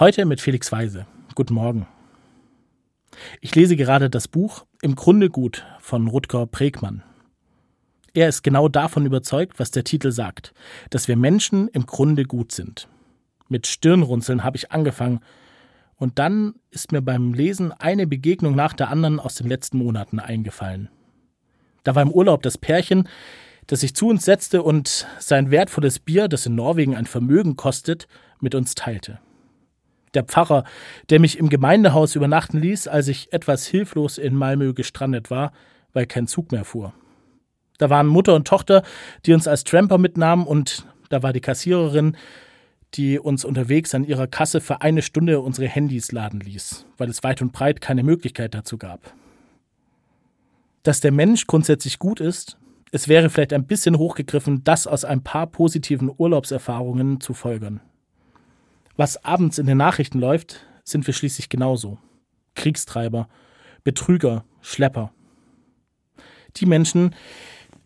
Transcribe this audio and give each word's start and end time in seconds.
Heute 0.00 0.26
mit 0.26 0.40
Felix 0.40 0.70
Weise. 0.70 1.08
Guten 1.34 1.54
Morgen. 1.54 1.88
Ich 3.40 3.56
lese 3.56 3.74
gerade 3.74 4.08
das 4.08 4.28
Buch 4.28 4.64
Im 4.80 4.94
Grunde 4.94 5.28
gut 5.28 5.66
von 5.80 6.06
Rutger 6.06 6.46
Bregmann. 6.46 7.02
Er 8.14 8.28
ist 8.28 8.44
genau 8.44 8.68
davon 8.68 9.06
überzeugt, 9.06 9.58
was 9.58 9.72
der 9.72 9.82
Titel 9.82 10.12
sagt, 10.12 10.54
dass 10.90 11.08
wir 11.08 11.16
Menschen 11.16 11.66
im 11.66 11.84
Grunde 11.84 12.22
gut 12.22 12.52
sind. 12.52 12.86
Mit 13.48 13.66
Stirnrunzeln 13.66 14.44
habe 14.44 14.56
ich 14.56 14.70
angefangen, 14.70 15.18
und 15.96 16.20
dann 16.20 16.54
ist 16.70 16.92
mir 16.92 17.02
beim 17.02 17.34
Lesen 17.34 17.72
eine 17.72 18.06
Begegnung 18.06 18.54
nach 18.54 18.74
der 18.74 18.90
anderen 18.90 19.18
aus 19.18 19.34
den 19.34 19.48
letzten 19.48 19.78
Monaten 19.78 20.20
eingefallen. 20.20 20.90
Da 21.82 21.96
war 21.96 22.02
im 22.02 22.12
Urlaub 22.12 22.44
das 22.44 22.56
Pärchen, 22.56 23.08
das 23.66 23.80
sich 23.80 23.96
zu 23.96 24.06
uns 24.06 24.24
setzte 24.24 24.62
und 24.62 25.08
sein 25.18 25.50
wertvolles 25.50 25.98
Bier, 25.98 26.28
das 26.28 26.46
in 26.46 26.54
Norwegen 26.54 26.94
ein 26.94 27.06
Vermögen 27.06 27.56
kostet, 27.56 28.06
mit 28.38 28.54
uns 28.54 28.76
teilte 28.76 29.18
der 30.14 30.24
Pfarrer, 30.24 30.64
der 31.10 31.20
mich 31.20 31.38
im 31.38 31.48
Gemeindehaus 31.48 32.14
übernachten 32.14 32.58
ließ, 32.58 32.88
als 32.88 33.08
ich 33.08 33.32
etwas 33.32 33.66
hilflos 33.66 34.18
in 34.18 34.34
Malmö 34.34 34.72
gestrandet 34.74 35.30
war, 35.30 35.52
weil 35.92 36.06
kein 36.06 36.26
Zug 36.26 36.52
mehr 36.52 36.64
fuhr. 36.64 36.92
Da 37.78 37.90
waren 37.90 38.06
Mutter 38.06 38.34
und 38.34 38.46
Tochter, 38.46 38.82
die 39.24 39.32
uns 39.32 39.46
als 39.46 39.64
Tramper 39.64 39.98
mitnahmen, 39.98 40.46
und 40.46 40.84
da 41.08 41.22
war 41.22 41.32
die 41.32 41.40
Kassiererin, 41.40 42.16
die 42.94 43.18
uns 43.18 43.44
unterwegs 43.44 43.94
an 43.94 44.04
ihrer 44.04 44.26
Kasse 44.26 44.60
für 44.60 44.80
eine 44.82 45.02
Stunde 45.02 45.40
unsere 45.40 45.68
Handys 45.68 46.10
laden 46.12 46.40
ließ, 46.40 46.86
weil 46.96 47.08
es 47.08 47.22
weit 47.22 47.42
und 47.42 47.52
breit 47.52 47.80
keine 47.80 48.02
Möglichkeit 48.02 48.54
dazu 48.54 48.78
gab. 48.78 49.12
Dass 50.82 51.00
der 51.00 51.12
Mensch 51.12 51.46
grundsätzlich 51.46 51.98
gut 51.98 52.20
ist, 52.20 52.56
es 52.90 53.08
wäre 53.08 53.28
vielleicht 53.28 53.52
ein 53.52 53.66
bisschen 53.66 53.98
hochgegriffen, 53.98 54.64
das 54.64 54.86
aus 54.86 55.04
ein 55.04 55.22
paar 55.22 55.46
positiven 55.46 56.10
Urlaubserfahrungen 56.16 57.20
zu 57.20 57.34
folgern. 57.34 57.80
Was 58.98 59.24
abends 59.24 59.58
in 59.58 59.66
den 59.66 59.78
Nachrichten 59.78 60.18
läuft, 60.18 60.66
sind 60.82 61.06
wir 61.06 61.14
schließlich 61.14 61.48
genauso. 61.48 61.98
Kriegstreiber, 62.56 63.28
Betrüger, 63.84 64.44
Schlepper. 64.60 65.12
Die 66.56 66.66
Menschen, 66.66 67.14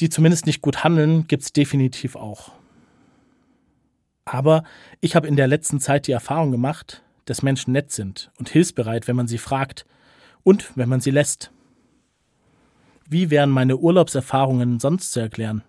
die 0.00 0.08
zumindest 0.08 0.46
nicht 0.46 0.62
gut 0.62 0.82
handeln, 0.82 1.26
gibt's 1.28 1.52
definitiv 1.52 2.16
auch. 2.16 2.52
Aber 4.24 4.64
ich 5.02 5.14
habe 5.14 5.28
in 5.28 5.36
der 5.36 5.46
letzten 5.46 5.78
Zeit 5.78 6.06
die 6.06 6.12
Erfahrung 6.12 6.50
gemacht, 6.50 7.02
dass 7.26 7.42
Menschen 7.42 7.72
nett 7.72 7.92
sind 7.92 8.30
und 8.38 8.48
hilfsbereit, 8.48 9.06
wenn 9.06 9.16
man 9.16 9.28
sie 9.28 9.36
fragt 9.36 9.84
und 10.42 10.74
wenn 10.74 10.88
man 10.88 11.02
sie 11.02 11.10
lässt. 11.10 11.52
Wie 13.06 13.28
wären 13.28 13.50
meine 13.50 13.76
Urlaubserfahrungen 13.76 14.80
sonst 14.80 15.12
zu 15.12 15.20
erklären? 15.20 15.64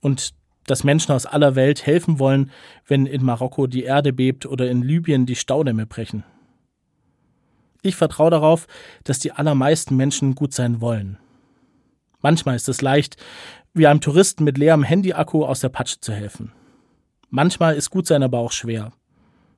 Und 0.00 0.37
dass 0.70 0.84
Menschen 0.84 1.12
aus 1.12 1.26
aller 1.26 1.54
Welt 1.54 1.86
helfen 1.86 2.18
wollen, 2.18 2.50
wenn 2.86 3.06
in 3.06 3.24
Marokko 3.24 3.66
die 3.66 3.84
Erde 3.84 4.12
bebt 4.12 4.46
oder 4.46 4.70
in 4.70 4.82
Libyen 4.82 5.26
die 5.26 5.36
Staudämme 5.36 5.86
brechen. 5.86 6.24
Ich 7.82 7.96
vertraue 7.96 8.30
darauf, 8.30 8.66
dass 9.04 9.18
die 9.18 9.32
allermeisten 9.32 9.96
Menschen 9.96 10.34
gut 10.34 10.52
sein 10.52 10.80
wollen. 10.80 11.18
Manchmal 12.20 12.56
ist 12.56 12.68
es 12.68 12.82
leicht, 12.82 13.16
wie 13.74 13.86
einem 13.86 14.00
Touristen 14.00 14.44
mit 14.44 14.58
leerem 14.58 14.82
Handyakku 14.82 15.44
aus 15.44 15.60
der 15.60 15.68
Patsche 15.68 16.00
zu 16.00 16.12
helfen. 16.12 16.52
Manchmal 17.30 17.76
ist 17.76 17.90
gut 17.90 18.06
sein 18.06 18.22
aber 18.22 18.38
auch 18.38 18.52
schwer. 18.52 18.92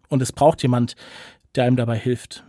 Und 0.09 0.21
es 0.23 0.33
braucht 0.33 0.63
jemand, 0.63 0.97
der 1.55 1.65
einem 1.65 1.77
dabei 1.77 1.99
hilft. 1.99 2.45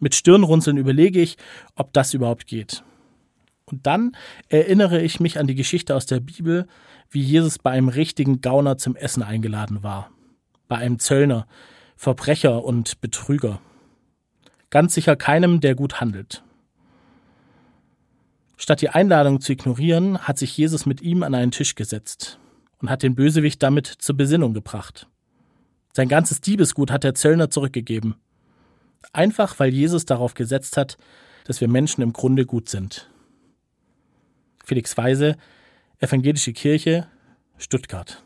Mit 0.00 0.14
Stirnrunzeln 0.14 0.78
überlege 0.78 1.20
ich, 1.20 1.36
ob 1.76 1.92
das 1.92 2.14
überhaupt 2.14 2.46
geht. 2.46 2.82
Und 3.72 3.86
dann 3.86 4.14
erinnere 4.50 5.00
ich 5.00 5.18
mich 5.18 5.38
an 5.38 5.46
die 5.46 5.54
Geschichte 5.54 5.96
aus 5.96 6.04
der 6.04 6.20
Bibel, 6.20 6.68
wie 7.10 7.22
Jesus 7.22 7.58
bei 7.58 7.70
einem 7.70 7.88
richtigen 7.88 8.42
Gauner 8.42 8.76
zum 8.76 8.96
Essen 8.96 9.22
eingeladen 9.22 9.82
war. 9.82 10.10
Bei 10.68 10.76
einem 10.76 10.98
Zöllner, 10.98 11.46
Verbrecher 11.96 12.62
und 12.62 13.00
Betrüger. 13.00 13.60
Ganz 14.68 14.92
sicher 14.92 15.16
keinem, 15.16 15.60
der 15.60 15.74
gut 15.74 16.00
handelt. 16.02 16.44
Statt 18.58 18.82
die 18.82 18.90
Einladung 18.90 19.40
zu 19.40 19.52
ignorieren, 19.52 20.18
hat 20.18 20.38
sich 20.38 20.56
Jesus 20.56 20.84
mit 20.84 21.00
ihm 21.00 21.22
an 21.22 21.34
einen 21.34 21.50
Tisch 21.50 21.74
gesetzt 21.74 22.38
und 22.78 22.90
hat 22.90 23.02
den 23.02 23.14
Bösewicht 23.14 23.62
damit 23.62 23.86
zur 23.86 24.16
Besinnung 24.18 24.52
gebracht. 24.52 25.08
Sein 25.94 26.08
ganzes 26.08 26.42
Diebesgut 26.42 26.90
hat 26.90 27.04
der 27.04 27.14
Zöllner 27.14 27.48
zurückgegeben. 27.48 28.16
Einfach 29.14 29.58
weil 29.58 29.72
Jesus 29.72 30.04
darauf 30.04 30.34
gesetzt 30.34 30.76
hat, 30.76 30.98
dass 31.44 31.60
wir 31.60 31.68
Menschen 31.68 32.02
im 32.02 32.12
Grunde 32.12 32.44
gut 32.44 32.68
sind. 32.68 33.11
Felix 34.72 34.96
Weise, 34.96 35.36
Evangelische 36.00 36.54
Kirche, 36.54 37.06
Stuttgart. 37.58 38.16